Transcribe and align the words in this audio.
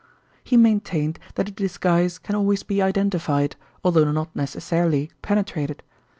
He 0.43 0.57
maintained 0.57 1.19
that 1.35 1.47
a 1.47 1.51
disguise 1.51 2.17
can 2.17 2.33
always 2.33 2.63
be 2.63 2.81
identified, 2.81 3.55
although 3.83 4.11
not 4.11 4.35
necessarily 4.35 5.11
penetrated. 5.21 5.83